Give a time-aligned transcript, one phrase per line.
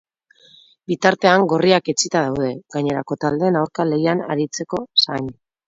[0.91, 5.33] Bitartean, gorriak etsita daude, gainerako taldeen aurka lehian aritzeko zain.